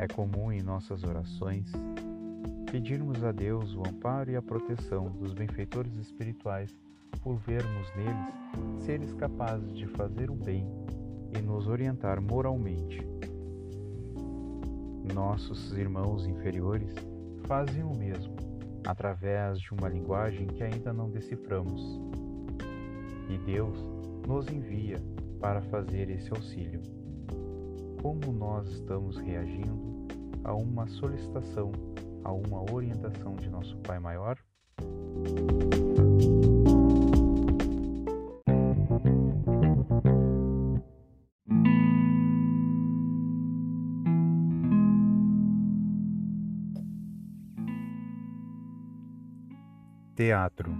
[0.00, 1.70] É comum em nossas orações
[2.72, 6.74] pedirmos a Deus o amparo e a proteção dos benfeitores espirituais
[7.22, 10.66] por vermos neles seres capazes de fazer o bem
[11.36, 13.06] e nos orientar moralmente.
[15.12, 16.94] Nossos irmãos inferiores
[17.46, 18.34] fazem o mesmo,
[18.86, 22.00] através de uma linguagem que ainda não deciframos.
[23.28, 23.84] E Deus
[24.26, 24.96] nos envia
[25.38, 26.80] para fazer esse auxílio.
[28.00, 29.89] Como nós estamos reagindo
[30.44, 31.72] a uma solicitação,
[32.24, 34.38] a uma orientação de nosso Pai Maior?
[50.14, 50.76] Teatro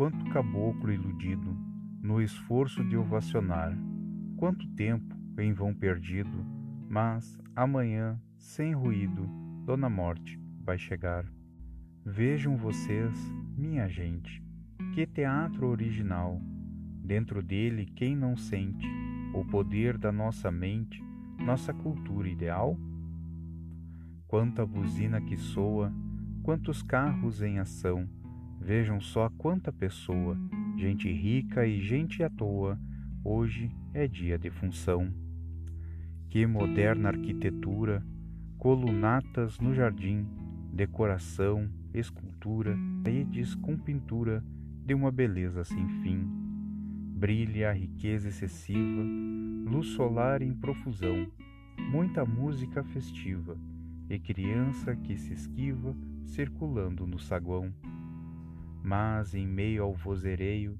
[0.00, 1.54] Quanto caboclo iludido
[2.02, 3.76] no esforço de ovacionar,
[4.38, 6.59] quanto tempo em vão perdido,
[6.90, 9.26] mas amanhã, sem ruído,
[9.64, 11.24] Dona Morte vai chegar.
[12.04, 13.16] Vejam vocês,
[13.56, 14.42] minha gente,
[14.92, 16.38] que teatro original.
[17.02, 18.86] Dentro dele, quem não sente
[19.32, 21.02] o poder da nossa mente,
[21.38, 22.76] nossa cultura ideal?
[24.26, 25.92] Quanta buzina que soa
[26.42, 28.08] Quantos carros em ação,
[28.58, 30.36] vejam só quanta pessoa,
[30.76, 32.78] gente rica e gente à toa,
[33.22, 35.12] hoje é dia de função.
[36.30, 38.06] Que moderna arquitetura,
[38.56, 40.24] colunatas no jardim,
[40.72, 44.40] decoração, escultura, redes com pintura
[44.86, 46.24] de uma beleza sem fim.
[47.16, 49.02] Brilha a riqueza excessiva,
[49.68, 51.26] luz solar em profusão,
[51.90, 53.58] muita música festiva
[54.08, 57.74] e criança que se esquiva circulando no saguão.
[58.84, 60.78] Mas em meio ao vozereio,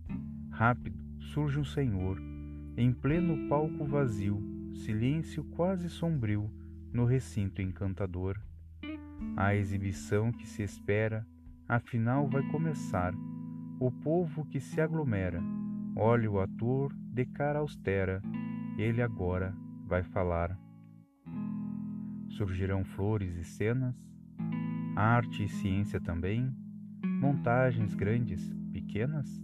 [0.48, 2.22] rápido surge um senhor,
[2.76, 6.50] em pleno palco vazio, silêncio quase sombrio
[6.92, 8.40] no recinto encantador.
[9.36, 11.26] A exibição que se espera,
[11.68, 13.12] afinal vai começar.
[13.78, 15.40] O povo que se aglomera,
[15.96, 18.22] olha o ator de cara austera,
[18.76, 19.54] ele agora
[19.86, 20.58] vai falar.
[22.28, 23.94] Surgirão flores e cenas,
[24.96, 26.54] arte e ciência também,
[27.04, 29.42] montagens grandes, pequenas,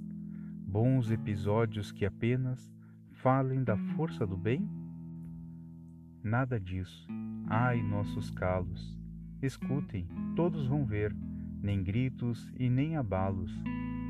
[0.66, 2.72] bons episódios que apenas
[3.12, 4.68] falem da força do bem?
[6.26, 7.06] Nada disso.
[7.46, 8.98] Ai, nossos calos,
[9.40, 11.14] escutem, todos vão ver,
[11.62, 13.52] nem gritos e nem abalos.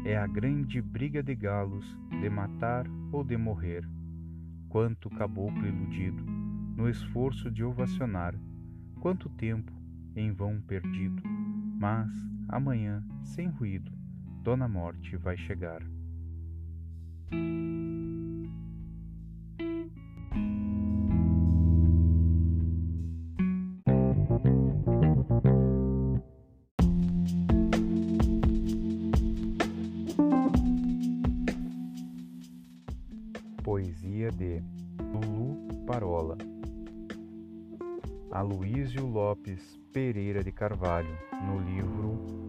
[0.03, 3.87] É a grande briga de galos, de matar ou de morrer.
[4.71, 6.25] Quanto caboclo iludido,
[6.75, 8.35] no esforço de ovacionar,
[8.99, 9.71] quanto tempo
[10.17, 11.23] em vão perdido,
[11.79, 12.11] mas
[12.49, 13.93] amanhã, sem ruído,
[14.43, 15.83] Dona Morte vai chegar.
[33.67, 34.63] Poesia de
[35.13, 36.39] Lulu Parola
[38.31, 42.47] Aloísio Lopes Pereira de Carvalho, no livro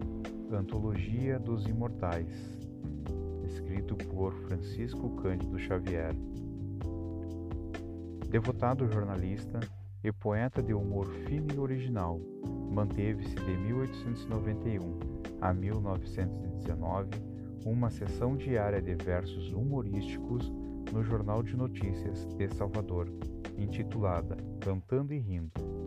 [0.56, 2.30] Antologia dos Imortais,
[3.44, 6.14] escrito por Francisco Cândido Xavier.
[8.30, 9.58] Devotado jornalista
[10.04, 12.20] e poeta de humor fino e original,
[12.70, 15.00] manteve-se de 1891
[15.40, 17.08] a 1919
[17.64, 20.52] uma sessão diária de versos humorísticos
[20.92, 23.08] no Jornal de Notícias de Salvador,
[23.56, 25.78] intitulada Cantando e Rindo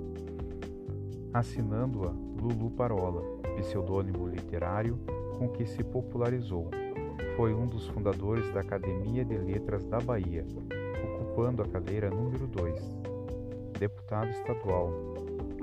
[1.34, 3.24] assinando-a Lulu Parola,
[3.58, 5.00] pseudônimo literário
[5.38, 6.70] com que se popularizou.
[7.36, 10.46] Foi um dos fundadores da Academia de Letras da Bahia,
[11.04, 13.00] ocupando a cadeira número 2.
[13.80, 14.92] Deputado estadual,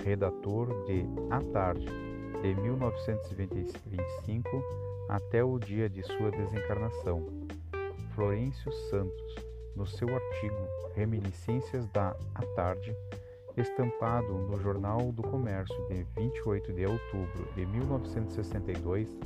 [0.03, 1.87] redator de A Tarde,
[2.43, 4.49] de 1925
[5.09, 7.27] até o dia de sua desencarnação.
[8.19, 9.37] Florencio Santos,
[9.77, 10.57] no seu artigo
[10.97, 12.93] Reminiscências da A Tarde,
[13.57, 19.17] estampado no Jornal do Comércio de 28 de outubro de 1962,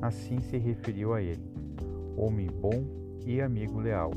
[0.00, 1.44] assim se referiu a ele:
[2.16, 2.82] homem bom
[3.26, 4.10] e amigo leal.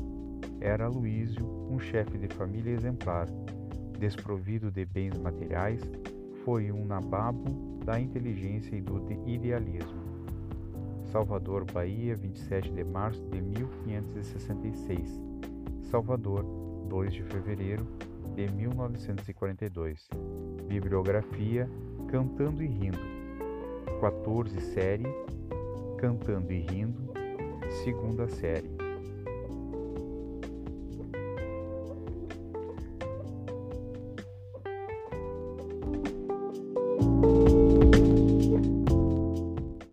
[0.58, 3.28] Era Luísio um chefe de família exemplar,
[3.98, 5.82] desprovido de bens materiais,
[6.46, 10.13] foi um nababo da inteligência e do idealismo.
[11.14, 15.22] Salvador, Bahia, 27 de março de 1566.
[15.84, 16.44] Salvador,
[16.88, 17.86] 2 de fevereiro
[18.34, 20.08] de 1942.
[20.66, 21.70] Bibliografia
[22.08, 22.98] Cantando e Rindo.
[24.00, 25.06] 14 série
[25.98, 27.12] Cantando e Rindo,
[27.84, 28.73] segunda série.